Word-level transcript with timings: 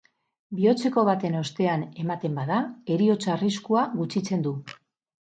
Bihotzeko 0.59 1.01
baten 1.09 1.35
ostean 1.41 1.83
ematen 2.03 2.39
bada, 2.39 2.57
heriotza 2.97 3.31
arriskua 3.35 3.85
gutxitzen 4.01 4.47
du. 4.49 4.55